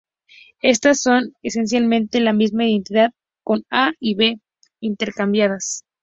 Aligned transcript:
Estas 0.63 0.99
son, 0.99 1.35
esencialmente, 1.43 2.21
la 2.21 2.33
misma 2.33 2.65
identidad 2.65 3.11
con 3.43 3.65
"a" 3.69 3.91
y 3.99 4.15
"b" 4.15 4.41
intercambiadas. 4.79 5.83